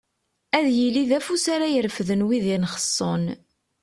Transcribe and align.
Ad 0.57 0.67
yili 0.77 1.03
d 1.09 1.11
afus 1.17 1.45
ara 1.55 1.65
irefden 1.69 2.25
wid 2.27 2.45
yenxessen. 2.49 3.23